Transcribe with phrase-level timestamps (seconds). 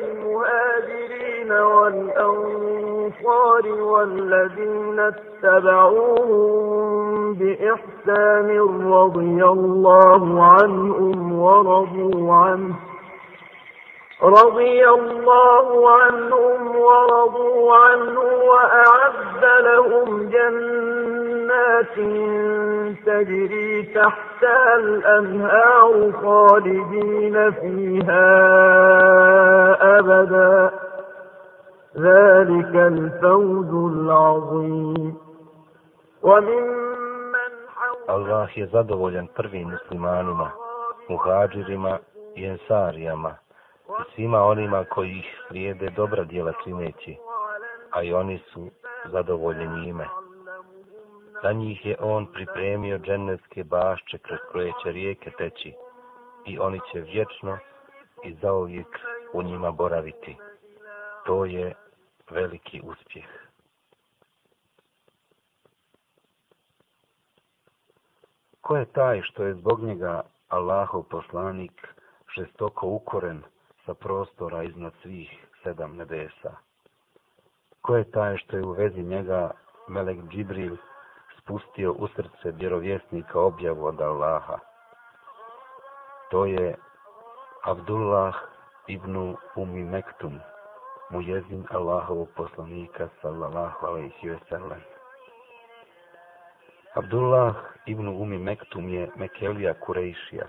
[0.00, 3.04] المهاجرين والأنصار
[3.68, 5.00] والذين
[5.44, 6.54] اتبعوهم
[7.34, 8.58] بإحسان
[8.92, 12.74] رضي الله عنهم ورضوا عنه.
[14.22, 21.94] رضي الله عنهم ورضوا عنه وأعد لهم جنات
[23.06, 23.82] تجري
[24.43, 28.27] تحتها الأنهار خالدين فيها
[29.99, 30.71] أبدا
[31.97, 35.17] ذلك الفوز العظيم
[36.23, 36.79] وممن
[38.07, 40.51] Allah je zadovoljan prvim muslimanima,
[41.09, 41.97] muhađirima
[42.35, 43.35] i ensarijama,
[43.89, 47.17] i svima onima koji ih slijede dobra djela čineći,
[47.91, 48.69] a i oni su
[49.05, 50.05] zadovoljni njime.
[51.44, 55.72] Za njih je on pripremio dženevske bašče kroz koje će rijeke teći
[56.46, 57.58] i oni će vječno
[58.24, 58.86] i zauvijek
[59.32, 60.36] u njima boraviti.
[61.26, 61.74] To je
[62.30, 63.24] veliki uspjeh.
[68.60, 71.88] Ko je taj što je zbog njega Allahov poslanik
[72.36, 73.42] žestoko ukoren
[73.86, 76.56] sa prostora iznad svih sedam nebesa.
[77.80, 79.50] Ko je taj što je u vezi njega
[79.88, 80.76] Melek Džibril
[81.44, 84.58] spustio u srce vjerovjesnika objavu od Allaha?
[86.30, 86.74] To je
[87.64, 88.34] Abdullah
[88.86, 90.40] ibn Umi Mektum,
[91.10, 94.80] mu jezin Allahovog poslanika sallallahu alaihi ve sellem.
[96.94, 97.54] Abdullah
[97.86, 100.46] ibn Umi Mektum je Mekelija Kurejšija,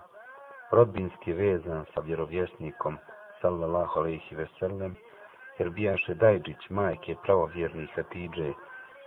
[0.72, 2.98] rodbinski vezan sa vjerovjesnikom
[3.42, 4.96] sallallahu alaihi ve sellem,
[5.60, 8.54] jer bijaše Dajđić, majke pravovjernih Hatidže,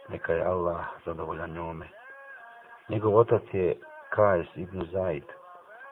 [0.08, 1.88] neka je Allah zadovoljan njome.
[2.88, 3.76] Njegov otac je
[4.10, 5.24] Kajs ibn Zaid,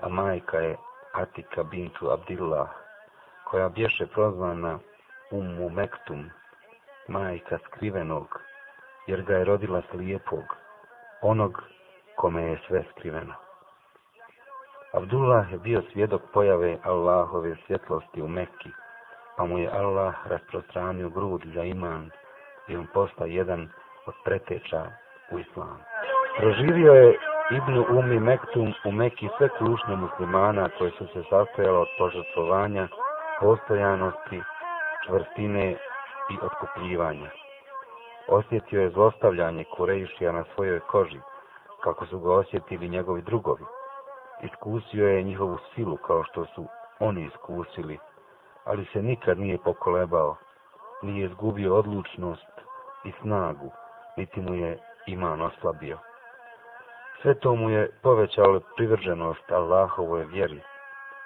[0.00, 0.76] a majka je
[1.12, 2.68] Atika bintu Abdillah,
[3.44, 4.78] koja bješe prozvana
[5.30, 6.30] Ummu Mektum,
[7.08, 8.40] majka skrivenog,
[9.06, 10.44] jer ga je rodila slijepog,
[11.22, 11.62] onog
[12.16, 13.34] kome je sve skriveno.
[14.92, 18.70] Abdullah je bio svjedok pojave Allahove svjetlosti u Mekki,
[19.36, 22.10] pa mu je Allah rasprostranio grud za iman
[22.68, 23.68] i on posta jedan
[24.06, 24.82] od preteča
[25.32, 25.78] u islamu.
[26.38, 27.18] Proživio je
[27.50, 32.88] Ibnu Umi Mektum u Mekki sve klušne muslimana koje su se sastojale od požrtvovanja,
[33.40, 34.42] postojanosti,
[35.06, 35.70] čvrstine
[36.30, 37.30] i otkupljivanja.
[38.28, 41.20] Osjetio je zlostavljanje Kurejšija na svojoj koži,
[41.80, 43.64] kako su ga osjetili njegovi drugovi
[44.42, 46.66] iskusio je njihovu silu kao što su
[46.98, 47.98] oni iskusili,
[48.64, 50.36] ali se nikad nije pokolebao,
[51.02, 52.52] nije izgubio odlučnost
[53.04, 53.72] i snagu,
[54.16, 55.98] niti mu je iman oslabio.
[57.22, 60.60] Sve to mu je povećalo privrženost Allahovoj vjeri,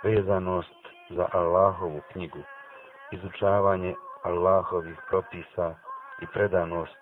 [0.03, 2.43] vezanost za Allahovu knjigu,
[3.11, 5.75] izučavanje Allahovih propisa
[6.23, 6.97] i predanost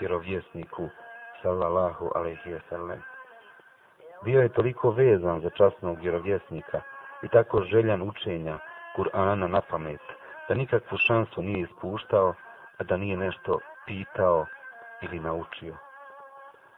[0.00, 0.88] vjerovjesniku
[1.42, 3.02] sallallahu alaihi wa sallam
[4.24, 6.80] bio je toliko vezan za časnog vjerovjesnika
[7.22, 8.58] i tako željan učenja
[8.96, 10.00] Kur'ana na pamet,
[10.48, 12.34] da nikakvu šansu nije ispuštao,
[12.78, 14.46] a da nije nešto pitao
[15.02, 15.76] ili naučio.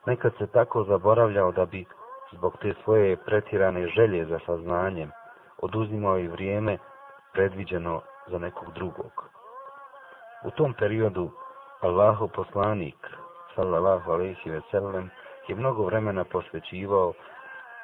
[0.06, 1.84] Nekad se tako zaboravljao da bi,
[2.32, 5.10] zbog te svoje pretirane želje za saznanjem,
[5.58, 6.78] oduzimao i vrijeme
[7.32, 9.30] predviđeno za nekog drugog.
[10.44, 11.30] U tom periodu
[11.80, 12.96] Allahu poslanik,
[13.54, 15.10] sallallahu alaihi ve sellem,
[15.48, 17.12] je mnogo vremena posvećivao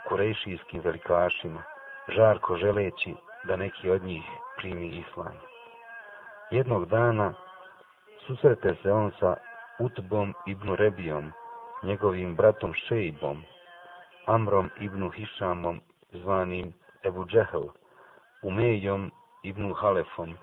[0.09, 1.63] kurejšijskim velikašima,
[2.09, 3.15] žarko želeći
[3.45, 4.25] da neki od njih
[4.57, 5.37] primi islam.
[6.51, 7.35] Jednog dana
[8.27, 9.37] susrete se on sa
[9.81, 11.33] Utbom ibn Rebijom,
[11.83, 13.43] njegovim bratom Šejbom,
[14.27, 15.81] Amrom ibn Hišamom,
[16.13, 16.73] zvanim
[17.05, 17.69] Ebu Džehel,
[18.43, 19.11] Umejom
[19.43, 20.35] ibn Halefom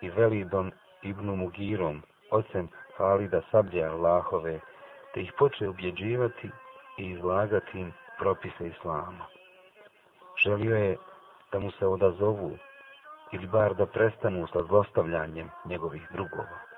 [0.00, 4.60] i Velidom ibn Mugirom, ocem Halida Sablja Allahove,
[5.14, 6.50] te ih poče ubjeđivati
[6.98, 9.26] i izlagati im propise islama.
[10.44, 10.96] Želio je
[11.52, 12.58] da mu se odazovu
[13.32, 16.69] ili bar da prestanu sa zlostavljanjem njegovih drugova.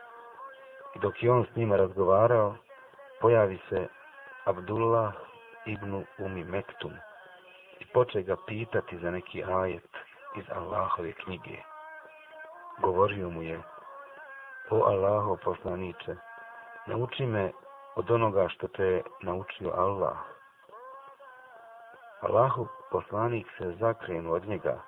[0.94, 2.54] I dok je on s njima razgovarao,
[3.20, 3.88] pojavi se
[4.44, 5.12] Abdullah
[5.66, 6.92] ibn Umi Mektum
[7.80, 9.90] i poče ga pitati za neki ajet
[10.36, 11.56] iz Allahove knjige.
[12.78, 13.62] Govorio mu je,
[14.70, 16.16] o Allaho poslaniče,
[16.86, 17.52] nauči me
[17.94, 20.16] od onoga što te je naučio Allah.
[22.20, 24.80] Allahu poslanik se zakrenu od njega,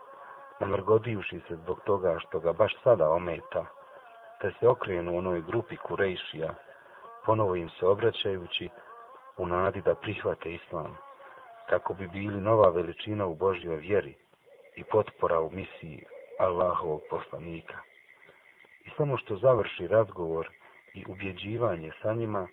[0.60, 3.64] namrgodivši se zbog toga što ga baš sada ometa,
[4.44, 6.55] te se okrenu onoj grupi Kurejšija,
[7.26, 8.69] ponovo im se obraćajući
[9.37, 10.96] u nadi da prihvate islam,
[11.69, 14.14] kako bi bili nova veličina u Božjoj vjeri
[14.76, 16.05] i potpora u misiji
[16.38, 17.79] Allahovog poslanika.
[18.85, 20.49] I samo što završi razgovor
[20.94, 22.49] i ubjeđivanje sa njima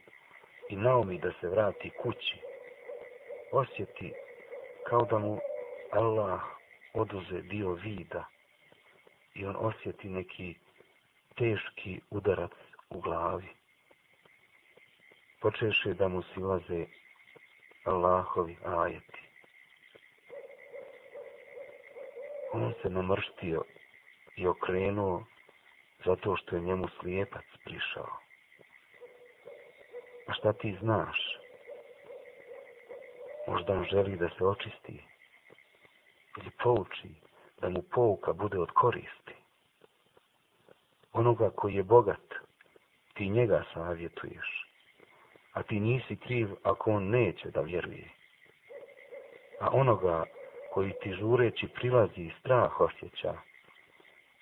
[0.70, 2.40] i naumi da se vrati kući,
[3.52, 4.14] osjeti
[4.90, 5.40] kao da mu
[5.92, 6.42] Allah
[6.94, 8.26] oduze dio vida
[9.36, 10.56] i on osjeti neki
[11.42, 12.52] teški udarac
[12.90, 13.48] u glavi.
[15.42, 16.86] Počeše da mu silaze
[17.86, 19.22] Allahovi ajeti.
[22.54, 23.64] On se namrštio
[24.36, 25.24] i okrenuo
[26.06, 28.18] zato što je njemu slijepac prišao.
[30.28, 31.18] A šta ti znaš?
[33.48, 35.04] Možda on želi da se očisti
[36.38, 37.10] ili pouči
[37.62, 39.31] da mu pouka bude od koristi.
[41.13, 42.34] Onoga koji je bogat,
[43.13, 44.68] ti njega savjetuješ,
[45.54, 48.10] a ti nisi kriv ako on neće da vjeruje.
[49.60, 50.24] A onoga
[50.74, 53.34] koji ti žureći prilazi i strah osjeća,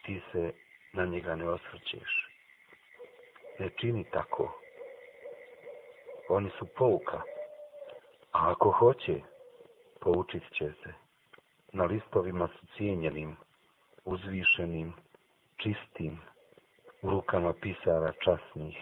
[0.06, 0.54] ti se
[0.94, 2.30] na njega ne osvrćeš.
[3.60, 4.60] Ne čini tako.
[6.30, 7.22] Oni su pouka.
[8.32, 9.22] A ako hoće,
[10.02, 10.94] poučit će se.
[11.74, 13.38] Na listovima su cijenjenim,
[14.06, 14.94] uzvišenim,
[15.58, 16.20] čistim,
[17.02, 18.78] u rukama pisara časnih,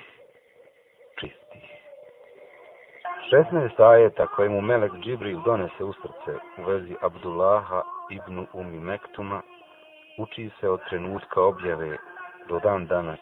[1.19, 1.77] čistih.
[3.31, 9.41] 16 ajeta koje mu Melek Džibril donese u srce u vezi Abdullaha ibn Umi Mektuma
[10.17, 11.97] uči se od trenutka objave
[12.49, 13.19] do dan danas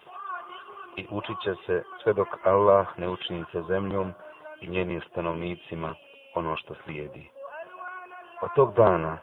[0.98, 4.14] i učit će se sve dok Allah ne učini se zemljom
[4.62, 5.96] i njenim stanovnicima
[6.36, 7.30] ono što slijedi.
[8.42, 9.18] Od tog dana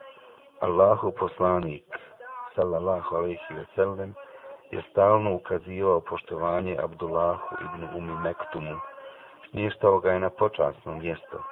[0.61, 1.85] Allahu poslanik
[2.55, 4.15] sallallahu alaihi ve sellem
[4.73, 8.77] je stalno ukazivao poštovanje Abdullahu ibn Umi Mektumu.
[9.51, 11.43] Smještao ga je na počasno mjesto.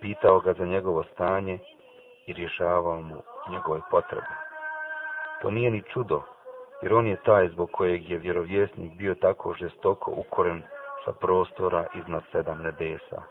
[0.00, 1.58] Pitao ga za njegovo stanje
[2.26, 4.34] i rješavao mu njegove potrebe.
[5.42, 6.22] To nije ni čudo,
[6.82, 10.62] jer on je taj zbog kojeg je vjerovjesnik bio tako žestoko ukoren
[11.04, 13.22] sa prostora iznad sedam nebesa.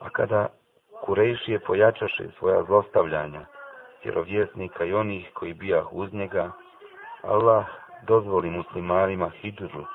[0.00, 0.48] A kada
[1.04, 3.40] Kurejšije pojačaše svoja zlostavljanja,
[4.04, 6.50] vjerovjesnika i onih koji bijah uz njega,
[7.26, 7.64] Allah
[8.06, 9.86] dozvoli muslimanima hidru,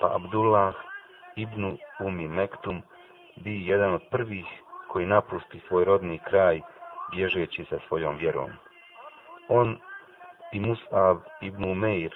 [0.00, 0.74] pa Abdullah
[1.36, 2.82] ibn Umi Mektum
[3.36, 4.46] bi jedan od prvih
[4.88, 6.60] koji napusti svoj rodni kraj
[7.10, 8.50] bježeći sa svojom vjerom.
[9.48, 9.78] On
[10.52, 12.14] i Mus'ab ibn Umeir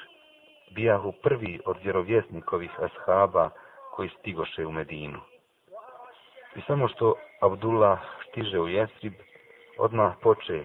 [0.74, 3.50] bijahu prvi od vjerovjesnikovih ashaba
[3.90, 5.20] koji stigoše u Medinu.
[6.56, 7.98] I samo što Abdullah
[8.28, 9.12] stiže u Jesrib,
[9.78, 10.64] odmah poče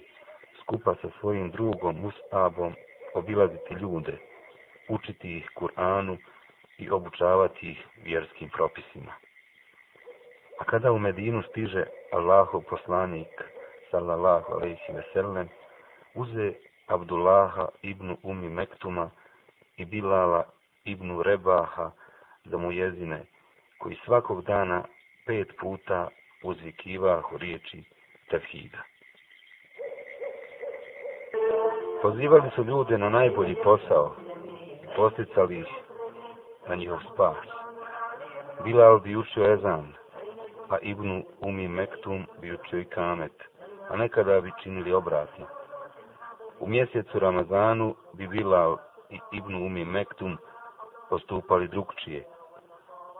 [0.61, 2.73] skupa sa svojim drugom Mus'abom
[3.17, 4.17] obilaziti ljude,
[4.89, 6.17] učiti ih Kur'anu
[6.77, 9.13] i obučavati ih vjerskim propisima.
[10.59, 13.43] A kada u Medinu stiže Allahov poslanik,
[13.91, 15.49] sallallahu alaihi ve sellem,
[16.13, 16.53] uze
[16.87, 19.09] Abdullaha ibn Umi Mektuma
[19.77, 20.43] i Bilala
[20.85, 21.91] ibn Rebaha
[22.45, 23.25] za mu jezine,
[23.77, 24.83] koji svakog dana
[25.25, 26.07] pet puta
[26.43, 27.83] uzvikivahu riječi
[28.29, 28.83] tevhida.
[32.01, 34.15] Pozivali su ljude na najbolji posao,
[34.95, 35.67] posticali ih
[36.69, 37.37] na njihov spas.
[38.63, 39.93] Bilal bi učio ezan,
[40.69, 43.31] a Ibnu Umi Mektum bi učio i kamet,
[43.89, 45.45] a nekada bi činili obratno.
[46.59, 48.77] U mjesecu Ramazanu bi Bilal
[49.09, 50.37] i Ibnu Umi Mektum
[51.09, 52.25] postupali drugčije.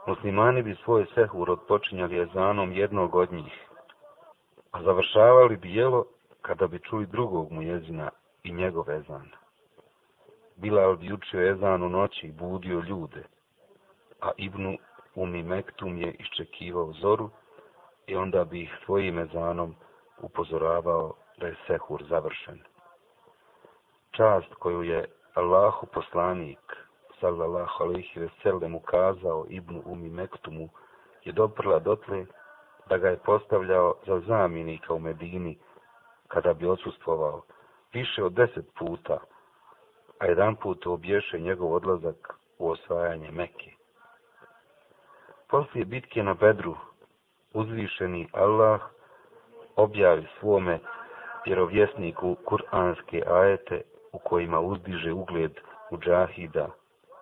[0.06, 3.68] Muslimani bi svoj sehur odpočinjali ezanom jednog od njih,
[4.72, 6.04] a završavali bi jelo
[6.42, 8.10] kada bi čuli drugog mu jezina
[8.48, 9.30] i njegov ezan.
[10.56, 13.22] Bilal bi učio ezan u noći i budio ljude,
[14.20, 14.76] a Ibnu
[15.14, 17.30] Umi Mektum je iščekivao zoru
[18.06, 19.74] i onda bi ih svojim ezanom
[20.22, 22.62] upozoravao da je sehur završen
[24.18, 26.58] čast koju je Allahu poslanik
[27.20, 30.68] sallallahu alaihi veselem, ukazao Ibnu Umi Mektumu
[31.24, 32.26] je doprla dotle
[32.88, 35.58] da ga je postavljao za zamjenika u Medini
[36.28, 37.42] kada bi odsustvovao
[37.92, 39.18] više od deset puta,
[40.18, 43.70] a jedan put obješe njegov odlazak u osvajanje Mekke.
[45.48, 46.76] Poslije bitke na Bedru,
[47.54, 48.80] uzvišeni Allah
[49.76, 50.78] objavi svome
[51.46, 55.52] vjerovjesniku kuranske ajete u kojima uzdiže ugled
[55.90, 56.68] u džahida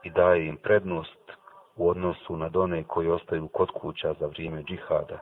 [0.03, 1.33] i daje im prednost
[1.77, 5.19] u odnosu na done koji ostaju kod kuća za vrijeme džihada.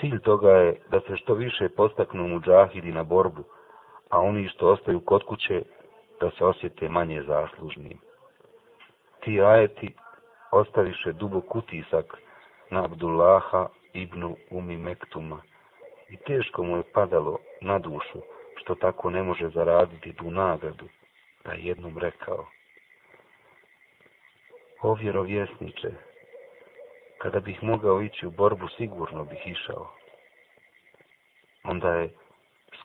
[0.00, 3.44] Cilj toga je da se što više postaknu mu džahidi na borbu,
[4.14, 5.62] a oni što ostaju kod kuće
[6.20, 7.98] da se osjete manje zaslužnim.
[9.20, 9.94] Ti ajeti
[10.52, 12.18] ostaviše dubok utisak
[12.70, 15.40] na Abdullaha ibn Umi Mektuma
[16.08, 18.18] i teško mu je padalo na dušu
[18.56, 20.88] što tako ne može zaraditi tu nagradu,
[21.42, 22.46] pa je jednom rekao,
[24.82, 25.90] O vjerovjesniče,
[27.18, 29.90] kada bih mogao ići u borbu, sigurno bih išao.
[31.64, 32.10] Onda je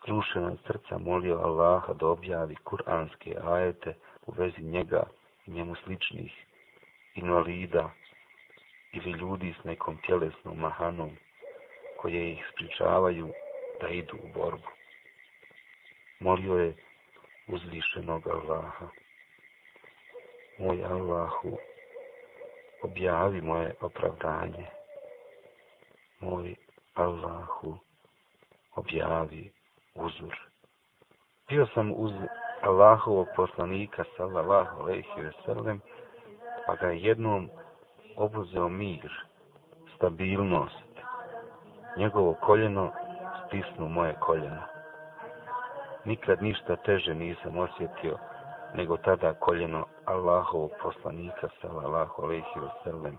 [0.09, 3.93] skrušena srca molio Allaha da objavi kuranske ajete
[4.27, 5.03] u vezi njega
[5.45, 6.45] i njemu sličnih
[7.15, 7.89] invalida
[8.93, 11.09] ili ljudi s nekom tjelesnom mahanom
[11.97, 13.29] koje ih spričavaju
[13.81, 14.67] da idu u borbu.
[16.19, 16.75] Molio je
[17.47, 18.87] uzvišenog Allaha.
[20.59, 21.57] Moj Allahu,
[22.81, 24.65] objavi moje opravdanje.
[26.19, 26.55] Moj
[26.93, 27.77] Allahu,
[28.75, 29.58] objavi
[29.95, 30.35] uzor.
[31.49, 32.11] Bio sam uz
[32.61, 35.81] Allahovog poslanika, sallallahu alaihi ve sellem,
[36.65, 37.49] pa ga jednom
[38.15, 39.11] obuzeo mir,
[39.95, 40.89] stabilnost.
[41.97, 42.91] Njegovo koljeno
[43.45, 44.61] stisnu moje koljeno.
[46.05, 48.17] Nikad ništa teže nisam osjetio
[48.73, 53.17] nego tada koljeno Allahovog poslanika sallallahu alejhi ve sellem.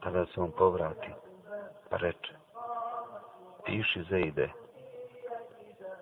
[0.00, 1.10] Tada se on povrati
[1.90, 2.34] pa reče:
[3.64, 4.59] Piši Zejde.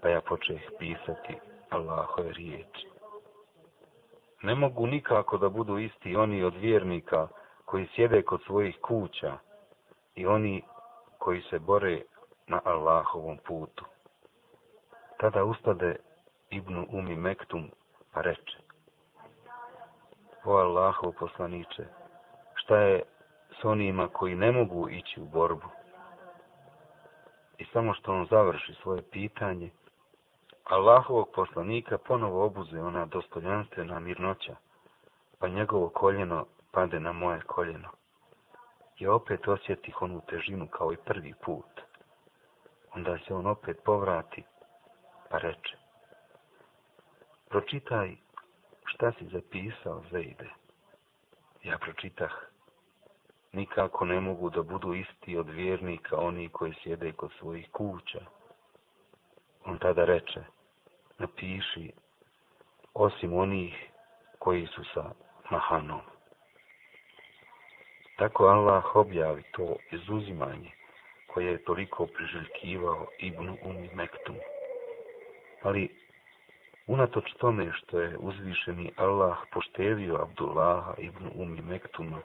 [0.03, 1.35] Pa ja počeh pisati
[1.71, 2.89] Allahove riječi.
[4.43, 7.29] Ne mogu nikako da budu isti oni od vjernika
[7.65, 9.39] koji sjede kod svojih kuća
[10.15, 10.63] i oni
[11.19, 12.03] koji se bore
[12.47, 13.85] na Allahovom putu.
[15.21, 15.97] Tada ustade
[16.51, 17.71] Ibnu Umi Mektum
[18.13, 18.59] pa reče
[20.45, 21.85] O Allahov poslaniče,
[22.55, 23.03] šta je
[23.61, 25.69] s onima koji ne mogu ići u borbu?
[27.59, 29.71] I samo što on završi svoje pitanje,
[30.69, 34.57] Allahovog poslanika ponovo obuze ona dostojanstvena mirnoća,
[35.39, 37.89] pa njegovo koljeno pade na moje koljeno.
[38.99, 41.81] I opet osjetih onu težinu kao i prvi put.
[42.95, 44.45] Onda se on opet povrati,
[45.31, 45.77] pa reče.
[47.49, 48.17] Pročitaj
[48.85, 50.51] šta si zapisao, Zejde.
[51.63, 52.33] Ja pročitah.
[53.53, 58.21] Nikako ne mogu da budu isti od vjernika oni koji sjede kod svojih kuća.
[59.65, 60.45] On tada reče,
[61.19, 61.93] napiši,
[62.95, 63.75] osim onih
[64.39, 65.11] koji su sa
[65.51, 66.01] Mahanom.
[68.17, 70.71] Tako Allah objavi to izuzimanje
[71.27, 74.37] koje je toliko priželjkivao Ibnu Umi Mektum.
[75.63, 75.89] Ali,
[76.87, 82.21] unatoč tome što je uzvišeni Allah poštevio Abdullaha Ibnu Umi Mektuma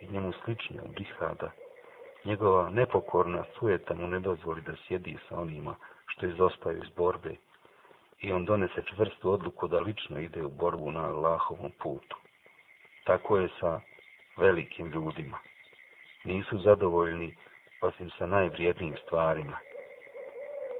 [0.00, 1.50] i njemu sličnja Bihada,
[2.24, 5.74] njegova nepokorna sujeta mu ne dozvoli da sjedi sa onima
[6.06, 7.36] što izostaju iz borbe
[8.20, 12.16] i on donese čvrstu odluku da lično ide u borbu na Allahovom putu.
[13.04, 13.80] Tako je sa
[14.36, 15.38] velikim ljudima.
[16.24, 17.36] Nisu zadovoljni
[17.80, 19.58] osim sa najvrijednijim stvarima.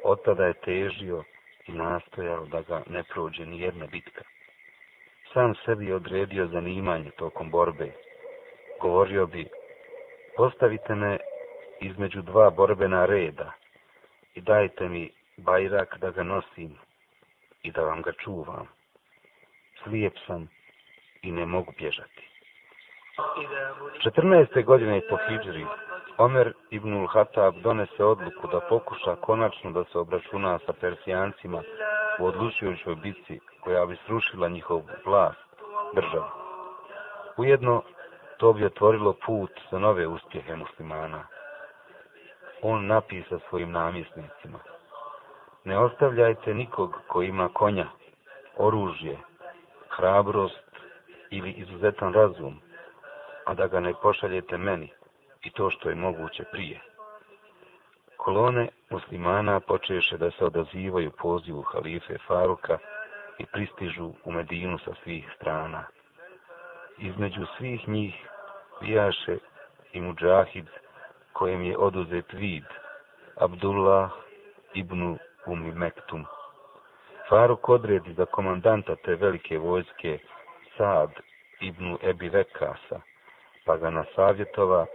[0.05, 1.25] Od tada je težio
[1.67, 4.25] i nastojao da ga ne prođe ni jedna bitka.
[5.33, 7.93] Sam sebi odredio zanimanje tokom borbe.
[8.81, 9.49] Govorio bi,
[10.37, 11.19] postavite me
[11.81, 13.53] između dva borbena reda
[14.35, 16.79] i dajte mi bajrak da ga nosim
[17.67, 18.67] i da vam ga čuvam.
[19.83, 20.49] Slijep sam
[21.23, 22.23] i ne mogu bježati.
[24.05, 24.65] 14.
[24.65, 25.67] godine po Hidžri,
[26.19, 31.63] Omer ibn Hatab donese odluku da pokuša konačno da se obračuna sa Persijancima
[32.19, 35.47] u odlučujućoj bici koja bi srušila njihov vlast,
[35.95, 36.31] državu.
[37.37, 37.83] Ujedno,
[38.37, 41.27] to bi otvorilo put za nove uspjehe muslimana.
[42.63, 44.59] On napisa svojim namjesnicima.
[45.67, 47.87] Ne ostavljajte nikog ko ima konja,
[48.57, 49.19] oružje,
[49.89, 50.71] hrabrost
[51.31, 52.61] ili izuzetan razum,
[53.45, 54.93] a da ga ne pošaljete meni
[55.43, 56.81] i to što je moguće prije.
[58.17, 62.79] Kolone muslimana počeše da se odazivaju pozivu halife Faruka
[63.39, 65.85] i pristižu u Medinu sa svih strana.
[66.99, 68.15] Između svih njih
[68.81, 69.39] bijaše
[69.93, 70.67] i muđahid
[71.33, 72.65] kojem je oduzet vid,
[73.37, 74.11] Abdullah
[74.75, 76.25] ibn Umi Mektum.
[77.29, 80.19] Faruk odredi za komandanta te velike vojske
[80.77, 81.11] Saad
[81.61, 83.01] ibn Ebi Vekasa,
[83.65, 84.87] pa ga nasavjetova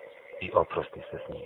[0.42, 1.46] i oprosti se s njim.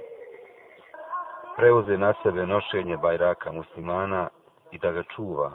[1.58, 4.30] Preuze na sebe nošenje bajraka muslimana
[4.72, 5.52] i da ga čuva,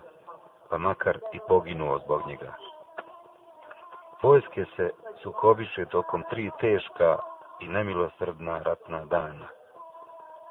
[0.71, 2.54] pa makar i poginuo zbog njega.
[4.23, 4.90] Vojske se
[5.23, 7.19] sukobiše tokom tri teška
[7.61, 9.60] i nemilosrdna ratna dana.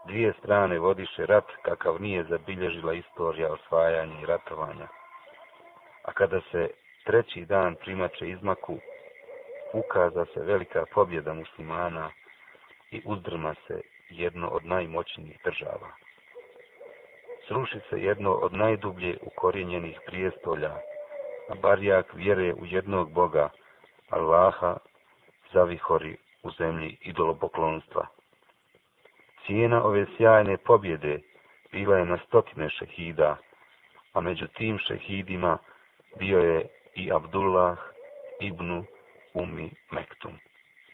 [0.06, 4.88] Dvije strane vodiše rat kakav nije zabilježila istorija osvajanja i ratovanja.
[6.04, 6.70] A kada se
[7.06, 8.78] treći dan primače izmaku,
[9.74, 12.12] ukaza se velika pobjeda muslimana
[12.92, 15.92] i uzdrma se jedno od najmoćnijih država.
[17.48, 20.74] Sruši se jedno od najdublje ukorjenjenih prijestolja,
[21.50, 23.50] a barjak vjere u jednog Boga,
[24.10, 24.78] Allaha,
[25.54, 28.08] zavihori u zemlji idolopoklonstva.
[29.50, 31.20] Cijena ove sjajne pobjede
[31.72, 33.38] bila je na stotine šehida,
[34.14, 35.58] a među tim šehidima
[36.20, 37.78] bio je i Abdullah
[38.40, 38.84] ibn
[39.34, 40.38] Umi Mektum.